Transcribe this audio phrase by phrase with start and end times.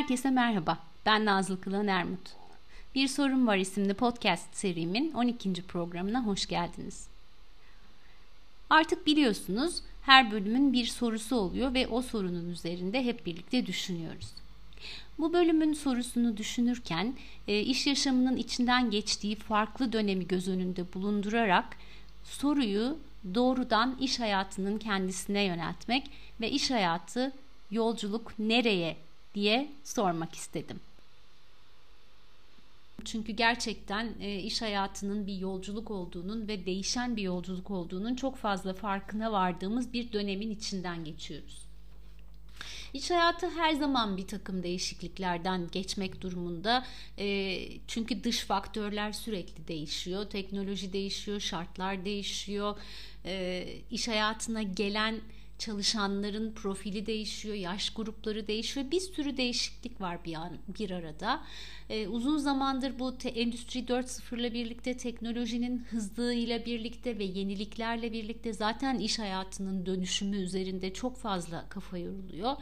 [0.00, 0.78] Herkese merhaba.
[1.06, 2.20] Ben Nazlı Kılan Ermut.
[2.94, 5.52] Bir Sorun Var isimli podcast serimin 12.
[5.52, 7.06] programına hoş geldiniz.
[8.70, 14.28] Artık biliyorsunuz her bölümün bir sorusu oluyor ve o sorunun üzerinde hep birlikte düşünüyoruz.
[15.18, 17.14] Bu bölümün sorusunu düşünürken
[17.48, 21.76] e, iş yaşamının içinden geçtiği farklı dönemi göz önünde bulundurarak
[22.24, 22.98] soruyu
[23.34, 26.10] doğrudan iş hayatının kendisine yöneltmek
[26.40, 27.32] ve iş hayatı
[27.70, 28.96] yolculuk nereye
[29.34, 30.80] diye sormak istedim.
[33.04, 38.74] Çünkü gerçekten e, iş hayatının bir yolculuk olduğunun ve değişen bir yolculuk olduğunun çok fazla
[38.74, 41.70] farkına vardığımız bir dönemin içinden geçiyoruz.
[42.94, 46.86] İş hayatı her zaman bir takım değişikliklerden geçmek durumunda.
[47.18, 50.24] E, çünkü dış faktörler sürekli değişiyor.
[50.24, 52.76] Teknoloji değişiyor, şartlar değişiyor.
[53.24, 55.20] E, iş hayatına gelen
[55.60, 58.90] çalışanların profili değişiyor, yaş grupları değişiyor.
[58.90, 61.40] Bir sürü değişiklik var bir an bir arada.
[61.88, 68.52] Ee, uzun zamandır bu te, Endüstri 4.0 ile birlikte teknolojinin hızlığıyla birlikte ve yeniliklerle birlikte
[68.52, 72.56] zaten iş hayatının dönüşümü üzerinde çok fazla kafa yoruluyor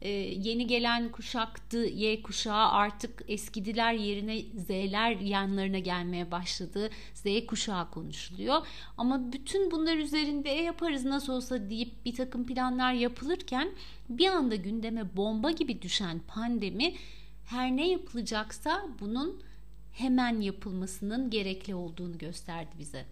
[0.00, 6.90] e, yeni gelen kuşaktı Y kuşağı artık eskidiler yerine Z'ler yanlarına gelmeye başladı.
[7.14, 8.66] Z kuşağı konuşuluyor.
[8.96, 13.70] Ama bütün bunlar üzerinde e, yaparız nasıl olsa deyip bir takım planlar yapılırken
[14.08, 16.94] bir anda gündeme bomba gibi düşen pandemi
[17.46, 19.42] her ne yapılacaksa bunun
[19.92, 23.04] hemen yapılmasının gerekli olduğunu gösterdi bize.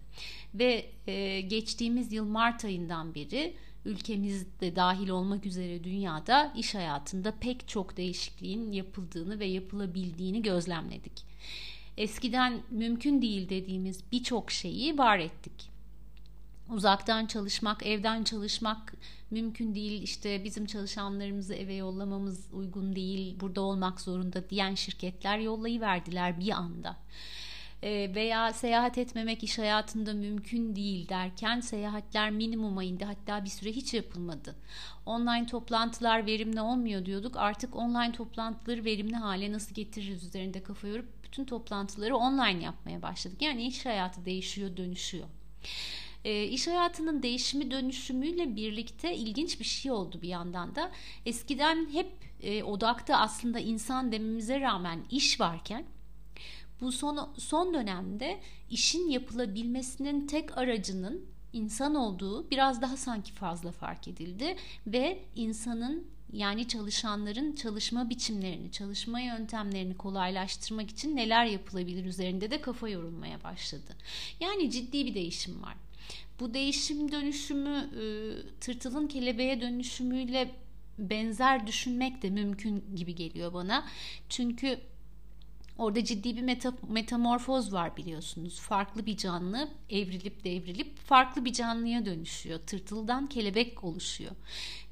[0.53, 7.67] Ve e, geçtiğimiz yıl Mart ayından beri ülkemizde dahil olmak üzere dünyada iş hayatında pek
[7.67, 11.25] çok değişikliğin yapıldığını ve yapılabildiğini gözlemledik.
[11.97, 15.69] Eskiden mümkün değil dediğimiz birçok şeyi var ettik.
[16.69, 18.93] Uzaktan çalışmak, evden çalışmak
[19.31, 20.01] mümkün değil.
[20.01, 23.39] İşte bizim çalışanlarımızı eve yollamamız uygun değil.
[23.39, 26.97] Burada olmak zorunda diyen şirketler yollayı verdiler bir anda.
[27.83, 33.71] E, veya seyahat etmemek iş hayatında mümkün değil derken seyahatler minimuma indi hatta bir süre
[33.71, 34.55] hiç yapılmadı.
[35.05, 41.23] Online toplantılar verimli olmuyor diyorduk artık online toplantıları verimli hale nasıl getiririz üzerinde kafa yorup
[41.23, 43.41] bütün toplantıları online yapmaya başladık.
[43.41, 45.27] Yani iş hayatı değişiyor dönüşüyor.
[46.25, 50.91] E, iş hayatının değişimi dönüşümüyle birlikte ilginç bir şey oldu bir yandan da.
[51.25, 52.11] Eskiden hep
[52.41, 55.85] e, odakta aslında insan dememize rağmen iş varken
[56.81, 64.07] bu son, son dönemde işin yapılabilmesinin tek aracının insan olduğu biraz daha sanki fazla fark
[64.07, 64.55] edildi
[64.87, 72.89] ve insanın yani çalışanların çalışma biçimlerini, çalışma yöntemlerini kolaylaştırmak için neler yapılabilir üzerinde de kafa
[72.89, 73.95] yorulmaya başladı.
[74.39, 75.75] Yani ciddi bir değişim var.
[76.39, 78.03] Bu değişim dönüşümü e,
[78.59, 80.51] tırtılın kelebeğe dönüşümüyle
[80.99, 83.85] benzer düşünmek de mümkün gibi geliyor bana.
[84.29, 84.79] Çünkü
[85.77, 88.59] Orada ciddi bir meta, metamorfoz var biliyorsunuz.
[88.59, 92.59] Farklı bir canlı evrilip devrilip farklı bir canlıya dönüşüyor.
[92.59, 94.31] Tırtıldan kelebek oluşuyor.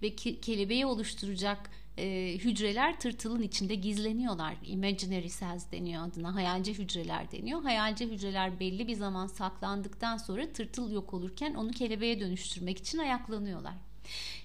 [0.02, 4.56] Ve ke, kelebeği oluşturacak e, hücreler tırtılın içinde gizleniyorlar.
[4.66, 6.36] Imaginary cells deniyor adına.
[6.36, 7.64] Hayalci hücreler deniyor.
[7.64, 13.93] Hayalci hücreler belli bir zaman saklandıktan sonra tırtıl yok olurken onu kelebeğe dönüştürmek için ayaklanıyorlar.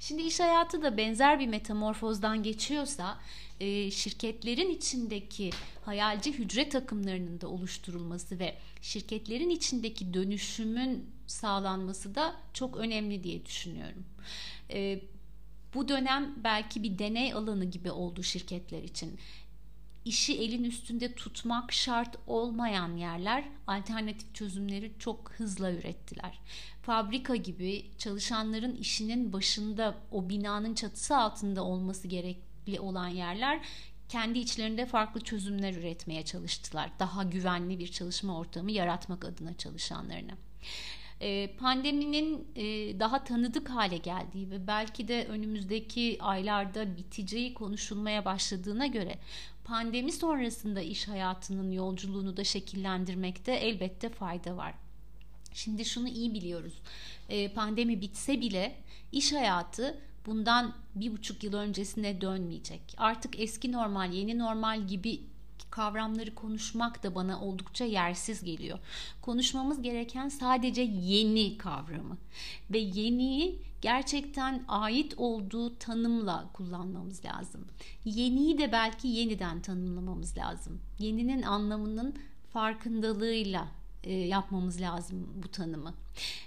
[0.00, 3.19] Şimdi iş hayatı da benzer bir metamorfozdan geçiyorsa
[3.60, 5.50] e, şirketlerin içindeki
[5.84, 14.04] hayalci hücre takımlarının da oluşturulması ve şirketlerin içindeki dönüşümün sağlanması da çok önemli diye düşünüyorum.
[14.70, 15.00] E,
[15.75, 19.19] bu dönem belki bir deney alanı gibi oldu şirketler için
[20.04, 26.40] işi elin üstünde tutmak şart olmayan yerler alternatif çözümleri çok hızla ürettiler.
[26.82, 33.61] Fabrika gibi çalışanların işinin başında o binanın çatısı altında olması gerekli olan yerler
[34.08, 36.90] kendi içlerinde farklı çözümler üretmeye çalıştılar.
[36.99, 40.32] Daha güvenli bir çalışma ortamı yaratmak adına çalışanlarına.
[41.20, 42.64] Ee, pandeminin e,
[43.00, 49.19] daha tanıdık hale geldiği ve belki de önümüzdeki aylarda biteceği konuşulmaya başladığına göre
[49.69, 54.75] pandemi sonrasında iş hayatının yolculuğunu da şekillendirmekte elbette fayda var.
[55.55, 56.73] Şimdi şunu iyi biliyoruz.
[57.29, 58.76] Ee, pandemi bitse bile
[59.12, 62.81] iş hayatı bundan bir buçuk yıl öncesine dönmeyecek.
[62.97, 65.20] Artık eski normal, yeni normal gibi
[65.70, 68.79] kavramları konuşmak da bana oldukça yersiz geliyor.
[69.23, 72.19] Konuşmamız gereken sadece yeni kavramı
[72.70, 77.66] ve yeniyi gerçekten ait olduğu tanımla kullanmamız lazım.
[78.04, 80.80] Yeniyi de belki yeniden tanımlamamız lazım.
[80.98, 82.14] Yeninin anlamının
[82.52, 83.69] farkındalığıyla
[84.04, 85.94] e, yapmamız lazım bu tanımı.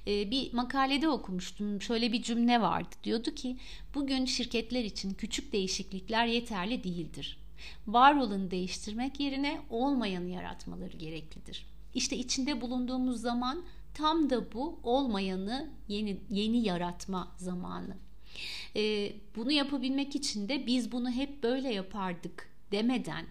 [0.08, 1.82] E, bir makalede okumuştum.
[1.82, 2.96] Şöyle bir cümle vardı.
[3.04, 3.58] Diyordu ki
[3.96, 7.38] bugün şirketler için küçük değişiklikler yeterli değildir.
[7.88, 11.66] Var olanı değiştirmek yerine olmayanı yaratmaları gereklidir.
[11.94, 13.64] İşte içinde bulunduğumuz zaman
[13.94, 17.98] tam da bu olmayanı yeni yeni yaratma zamanı.
[18.76, 23.26] E, bunu yapabilmek için de biz bunu hep böyle yapardık demeden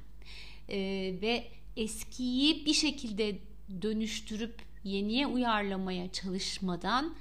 [0.69, 0.79] e,
[1.23, 1.45] ve
[1.77, 3.39] eskiyi bir şekilde
[3.83, 7.15] dönüştürüp yeniye uyarlamaya çalışmadan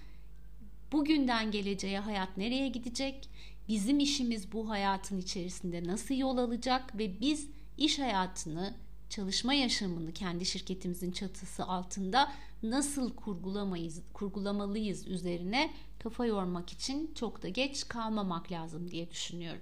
[0.92, 3.30] bugünden geleceğe hayat nereye gidecek?
[3.68, 7.48] Bizim işimiz bu hayatın içerisinde nasıl yol alacak ve biz
[7.78, 8.74] iş hayatını,
[9.10, 12.32] çalışma yaşamını kendi şirketimizin çatısı altında
[12.64, 19.62] nasıl kurgulamayız, kurgulamalıyız üzerine kafa yormak için çok da geç kalmamak lazım diye düşünüyorum.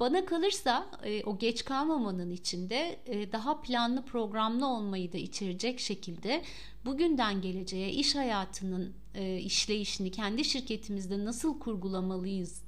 [0.00, 6.42] Bana kalırsa e, o geç kalmamanın içinde e, daha planlı programlı olmayı da içerecek şekilde
[6.84, 12.64] bugünden geleceğe iş hayatının e, işleyişini kendi şirketimizde nasıl kurgulamalıyız,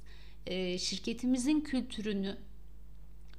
[0.77, 2.37] şirketimizin kültürünü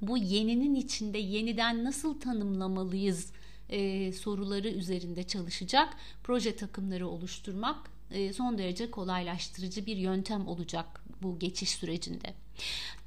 [0.01, 3.31] bu yeninin içinde yeniden nasıl tanımlamalıyız
[3.69, 5.93] e, soruları üzerinde çalışacak
[6.23, 12.33] proje takımları oluşturmak e, son derece kolaylaştırıcı bir yöntem olacak bu geçiş sürecinde.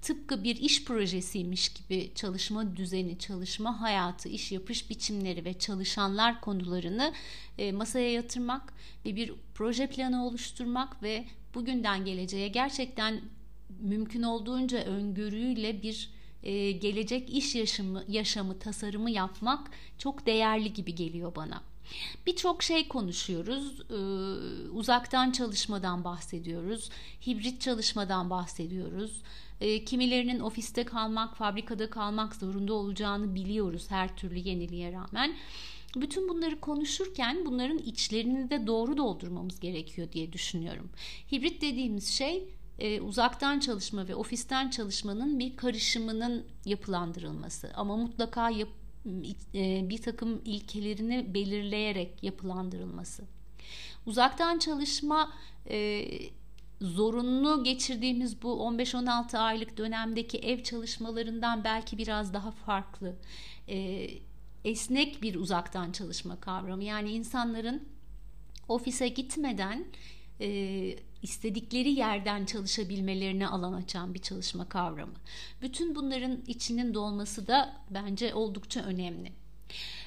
[0.02, 7.12] Tıpkı bir iş projesiymiş gibi çalışma düzeni, çalışma hayatı, iş yapış biçimleri ve çalışanlar konularını
[7.58, 8.72] e, masaya yatırmak
[9.04, 11.24] ve bir proje planı oluşturmak ve
[11.54, 13.20] bugünden geleceğe gerçekten
[13.80, 16.10] mümkün olduğunca öngörüyle bir
[16.42, 21.62] e, gelecek iş yaşamı, yaşamı tasarımı yapmak çok değerli gibi geliyor bana.
[22.26, 23.80] Birçok şey konuşuyoruz.
[23.90, 23.94] Ee,
[24.70, 26.90] uzaktan çalışmadan bahsediyoruz.
[27.26, 29.22] Hibrit çalışmadan bahsediyoruz.
[29.60, 35.34] Ee, kimilerinin ofiste kalmak, fabrikada kalmak zorunda olacağını biliyoruz her türlü yeniliğe rağmen.
[35.96, 40.90] Bütün bunları konuşurken bunların içlerini de doğru doldurmamız gerekiyor diye düşünüyorum.
[41.32, 42.44] Hibrit dediğimiz şey
[42.78, 47.70] e, uzaktan çalışma ve ofisten çalışmanın bir karışımının yapılandırılması.
[47.74, 48.68] Ama mutlaka yap,
[49.54, 53.24] e, bir takım ilkelerini belirleyerek yapılandırılması.
[54.06, 55.32] Uzaktan çalışma
[55.68, 56.08] e,
[56.80, 63.16] zorunlu geçirdiğimiz bu 15-16 aylık dönemdeki ev çalışmalarından belki biraz daha farklı.
[63.68, 64.08] E,
[64.64, 66.84] esnek bir uzaktan çalışma kavramı.
[66.84, 67.88] Yani insanların
[68.68, 69.84] ofise gitmeden
[70.40, 75.14] e, istedikleri yerden çalışabilmelerine alan açan bir çalışma kavramı.
[75.62, 79.32] Bütün bunların içinin dolması da bence oldukça önemli.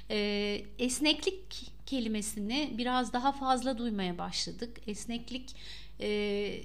[0.09, 4.81] E, esneklik kelimesini biraz daha fazla duymaya başladık.
[4.87, 5.55] Esneklik
[5.99, 6.61] e,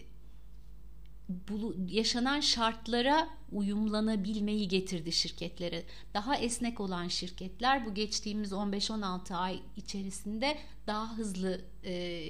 [1.28, 5.84] bu, yaşanan şartlara uyumlanabilmeyi getirdi şirketlere.
[6.14, 12.22] Daha esnek olan şirketler bu geçtiğimiz 15-16 ay içerisinde daha hızlı e,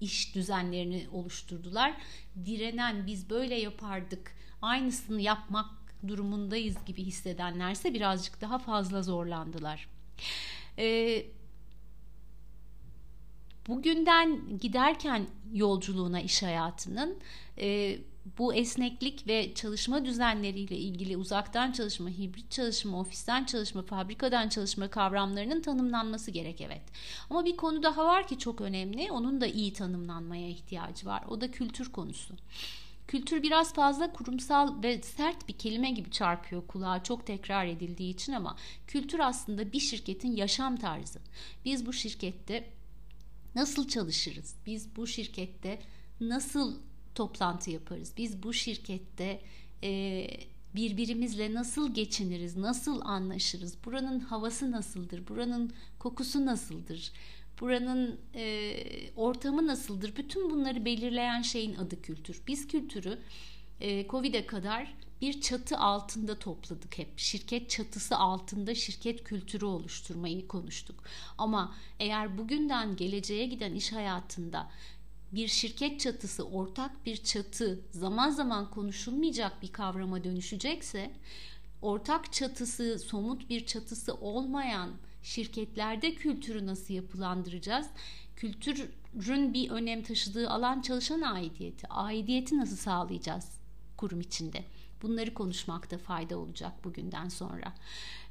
[0.00, 1.94] iş düzenlerini oluşturdular.
[2.44, 4.32] Direnen biz böyle yapardık,
[4.62, 5.70] aynısını yapmak
[6.08, 9.88] durumundayız gibi hissedenlerse birazcık daha fazla zorlandılar.
[10.78, 11.26] Ee,
[13.68, 17.18] bugünden giderken yolculuğuna iş hayatının
[17.58, 17.98] e,
[18.38, 25.62] bu esneklik ve çalışma düzenleriyle ilgili uzaktan çalışma, hibrit çalışma, ofisten çalışma, fabrikadan çalışma kavramlarının
[25.62, 26.82] tanımlanması gerek evet.
[27.30, 29.12] Ama bir konu daha var ki çok önemli.
[29.12, 31.24] Onun da iyi tanımlanmaya ihtiyacı var.
[31.28, 32.34] O da kültür konusu.
[33.08, 38.32] Kültür biraz fazla kurumsal ve sert bir kelime gibi çarpıyor kulağa çok tekrar edildiği için
[38.32, 38.56] ama
[38.86, 41.20] kültür aslında bir şirketin yaşam tarzı.
[41.64, 42.70] Biz bu şirkette
[43.54, 44.54] nasıl çalışırız?
[44.66, 45.80] Biz bu şirkette
[46.20, 46.76] nasıl
[47.16, 48.12] toplantı yaparız?
[48.16, 49.40] Biz bu şirkette
[49.82, 50.26] e,
[50.74, 52.56] birbirimizle nasıl geçiniriz?
[52.56, 53.76] Nasıl anlaşırız?
[53.84, 55.28] Buranın havası nasıldır?
[55.28, 57.12] Buranın kokusu nasıldır?
[57.60, 58.74] Buranın e,
[59.16, 60.16] ortamı nasıldır?
[60.16, 62.42] Bütün bunları belirleyen şeyin adı kültür.
[62.46, 63.18] Biz kültürü
[63.80, 67.18] e, Covid'e kadar bir çatı altında topladık hep.
[67.18, 71.04] Şirket çatısı altında şirket kültürü oluşturmayı konuştuk.
[71.38, 74.70] Ama eğer bugünden geleceğe giden iş hayatında
[75.36, 81.10] bir şirket çatısı, ortak bir çatı zaman zaman konuşulmayacak bir kavrama dönüşecekse,
[81.82, 84.90] ortak çatısı, somut bir çatısı olmayan
[85.22, 87.86] şirketlerde kültürü nasıl yapılandıracağız?
[88.36, 91.86] Kültürün bir önem taşıdığı alan çalışan aidiyeti.
[91.88, 93.48] Aidiyeti nasıl sağlayacağız
[93.96, 94.64] kurum içinde?
[95.02, 97.74] Bunları konuşmakta fayda olacak bugünden sonra.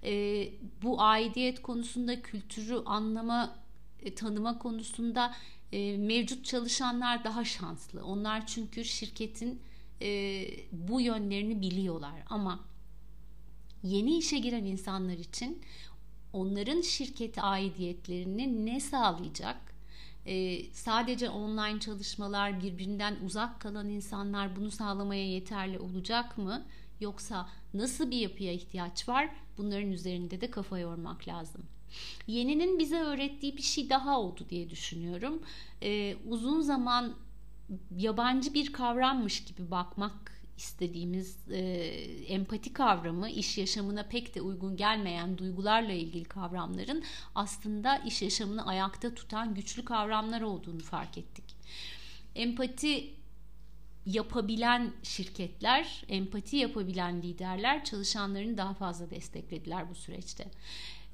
[0.03, 0.49] Ee,
[0.83, 3.55] bu aidiyet konusunda kültürü anlama,
[4.01, 5.35] e, tanıma konusunda
[5.75, 8.05] e, mevcut çalışanlar daha şanslı.
[8.05, 9.61] Onlar çünkü şirketin
[10.01, 12.59] e, bu yönlerini biliyorlar ama
[13.83, 15.61] yeni işe giren insanlar için
[16.33, 19.57] onların şirkete aidiyetlerini ne sağlayacak?
[20.27, 26.65] Ee, sadece online çalışmalar birbirinden uzak kalan insanlar bunu sağlamaya yeterli olacak mı?
[26.99, 29.29] Yoksa Nasıl bir yapıya ihtiyaç var?
[29.57, 31.65] Bunların üzerinde de kafa yormak lazım.
[32.27, 35.41] Yeninin bize öğrettiği bir şey daha oldu diye düşünüyorum.
[35.83, 37.13] Ee, uzun zaman
[37.97, 41.59] yabancı bir kavrammış gibi bakmak istediğimiz e,
[42.27, 47.03] empati kavramı iş yaşamına pek de uygun gelmeyen duygularla ilgili kavramların
[47.35, 51.45] aslında iş yaşamını ayakta tutan güçlü kavramlar olduğunu fark ettik.
[52.35, 53.13] Empati
[54.05, 60.47] yapabilen şirketler, empati yapabilen liderler çalışanlarını daha fazla desteklediler bu süreçte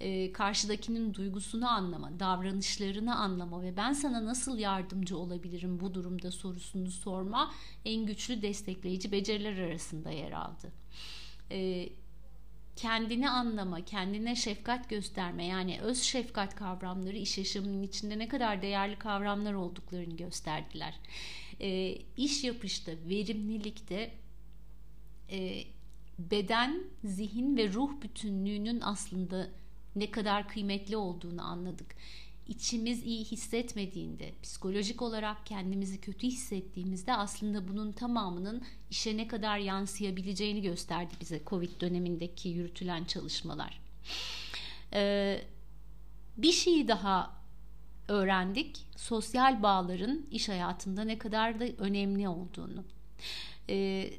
[0.02, 6.92] e, karşıdakinin duygusunu anlama, davranışlarını anlama ve ben sana nasıl yardımcı olabilirim bu durumda sorusunu
[6.92, 7.52] sorma
[7.86, 10.72] en güçlü destekleyici beceriler arasında yer aldı.
[11.52, 11.90] E,
[12.76, 18.96] kendini anlama, kendine şefkat gösterme yani öz şefkat kavramları iş yaşamının içinde ne kadar değerli
[18.96, 21.00] kavramlar olduklarını gösterdiler.
[21.60, 24.12] E, iş yapışta, verimlilikte
[25.32, 25.64] e,
[26.20, 29.61] beden, zihin ve ruh bütünlüğünün aslında
[29.96, 31.96] ne kadar kıymetli olduğunu anladık.
[32.48, 40.62] İçimiz iyi hissetmediğinde, psikolojik olarak kendimizi kötü hissettiğimizde aslında bunun tamamının işe ne kadar yansıyabileceğini
[40.62, 43.82] gösterdi bize Covid dönemindeki yürütülen çalışmalar.
[44.94, 45.42] Ee,
[46.38, 47.42] bir şeyi daha
[48.08, 48.86] öğrendik.
[48.96, 52.84] Sosyal bağların iş hayatında ne kadar da önemli olduğunu.
[53.70, 54.10] Ee,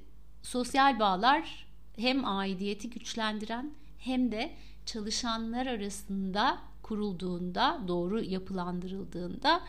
[0.42, 4.52] sosyal bağlar hem aidiyeti güçlendiren hem de
[4.86, 9.60] çalışanlar arasında kurulduğunda, doğru yapılandırıldığında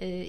[0.00, 0.28] e,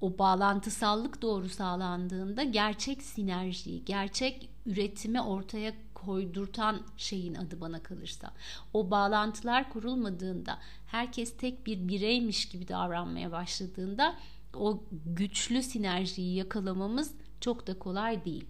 [0.00, 8.32] o bağlantısallık doğru sağlandığında gerçek sinerjiyi, gerçek üretimi ortaya koydurtan şeyin adı bana kalırsa.
[8.74, 14.16] O bağlantılar kurulmadığında, herkes tek bir bireymiş gibi davranmaya başladığında
[14.54, 18.44] o güçlü sinerjiyi yakalamamız çok da kolay değil.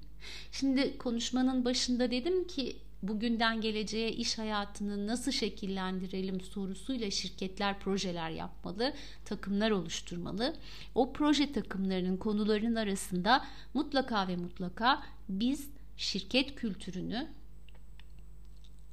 [0.52, 8.95] Şimdi konuşmanın başında dedim ki bugünden geleceğe iş hayatını nasıl şekillendirelim sorusuyla şirketler projeler yapmalı,
[9.25, 10.57] takımlar oluşturmalı.
[10.95, 17.28] O proje takımlarının konularının arasında mutlaka ve mutlaka biz şirket kültürünü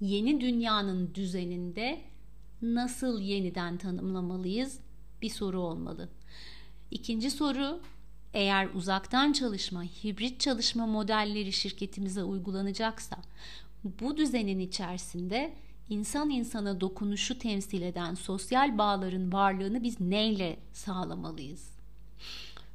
[0.02, 2.02] yeni dünyanın düzeninde
[2.62, 4.80] nasıl yeniden tanımlamalıyız
[5.22, 6.10] bir soru olmalı.
[6.92, 7.82] İkinci soru
[8.34, 13.18] eğer uzaktan çalışma, hibrit çalışma modelleri şirketimize uygulanacaksa
[13.86, 15.54] bu düzenin içerisinde
[15.90, 21.70] insan insana dokunuşu temsil eden sosyal bağların varlığını biz neyle sağlamalıyız?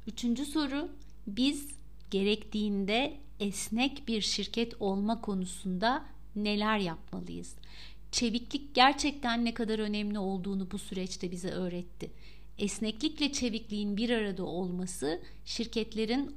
[0.07, 0.89] Üçüncü soru,
[1.27, 1.67] biz
[2.11, 7.55] gerektiğinde esnek bir şirket olma konusunda neler yapmalıyız?
[8.11, 12.11] Çeviklik gerçekten ne kadar önemli olduğunu bu süreçte bize öğretti.
[12.57, 16.35] Esneklikle çevikliğin bir arada olması şirketlerin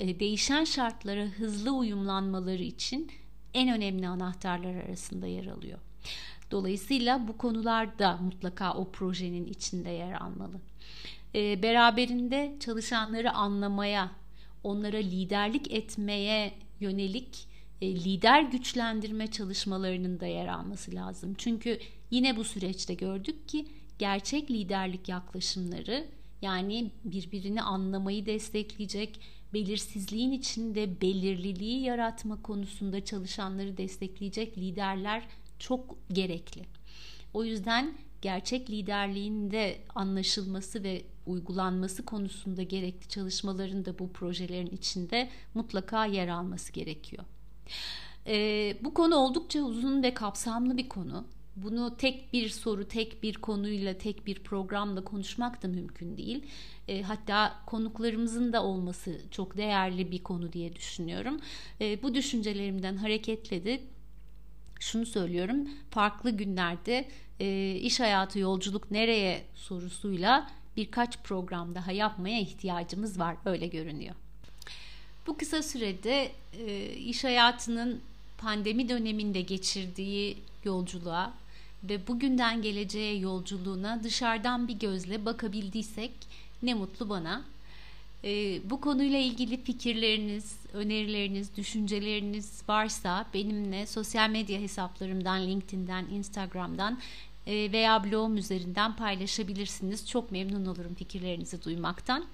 [0.00, 3.10] e, değişen şartlara hızlı uyumlanmaları için
[3.54, 5.78] en önemli anahtarlar arasında yer alıyor.
[6.50, 10.60] Dolayısıyla bu konular da mutlaka o projenin içinde yer almalı.
[11.34, 14.10] E, beraberinde çalışanları anlamaya,
[14.64, 17.46] onlara liderlik etmeye yönelik
[17.80, 21.34] e, lider güçlendirme çalışmalarının da yer alması lazım.
[21.38, 21.78] Çünkü
[22.10, 23.66] yine bu süreçte gördük ki
[23.98, 26.06] gerçek liderlik yaklaşımları
[26.42, 29.20] yani birbirini anlamayı destekleyecek,
[29.54, 35.28] belirsizliğin içinde belirliliği yaratma konusunda çalışanları destekleyecek liderler
[35.58, 36.62] çok gerekli.
[37.34, 45.28] O yüzden gerçek liderliğin de anlaşılması ve uygulanması konusunda gerekli çalışmaların da bu projelerin içinde
[45.54, 47.24] mutlaka yer alması gerekiyor.
[48.26, 51.24] Ee, bu konu oldukça uzun ve kapsamlı bir konu
[51.56, 56.44] bunu tek bir soru, tek bir konuyla, tek bir programla konuşmak da mümkün değil.
[56.88, 61.40] E, hatta konuklarımızın da olması çok değerli bir konu diye düşünüyorum.
[61.80, 63.80] E, bu düşüncelerimden hareketle de
[64.80, 65.68] şunu söylüyorum.
[65.90, 67.08] Farklı günlerde
[67.40, 73.36] e, iş hayatı yolculuk nereye sorusuyla birkaç program daha yapmaya ihtiyacımız var.
[73.44, 74.14] Öyle görünüyor.
[75.26, 76.30] Bu kısa sürede
[76.66, 78.00] e, iş hayatının
[78.40, 81.34] pandemi döneminde geçirdiği yolculuğa
[81.84, 86.12] ve bugünden geleceğe yolculuğuna dışarıdan bir gözle bakabildiysek
[86.62, 87.42] ne mutlu bana.
[88.24, 96.98] E, bu konuyla ilgili fikirleriniz, önerileriniz, düşünceleriniz varsa benimle sosyal medya hesaplarımdan, LinkedIn'den, Instagram'dan
[97.46, 100.08] e, veya blogum üzerinden paylaşabilirsiniz.
[100.08, 102.24] Çok memnun olurum fikirlerinizi duymaktan.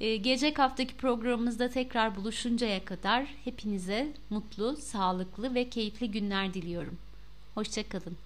[0.00, 6.98] E, gelecek haftaki programımızda tekrar buluşuncaya kadar hepinize mutlu, sağlıklı ve keyifli günler diliyorum.
[7.54, 8.16] Hoşçakalın.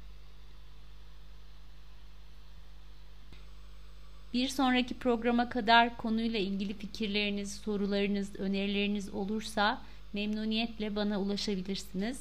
[4.34, 12.20] Bir sonraki programa kadar konuyla ilgili fikirleriniz, sorularınız, önerileriniz olursa memnuniyetle bana ulaşabilirsiniz.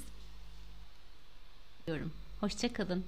[2.39, 3.05] Hoşçakalın.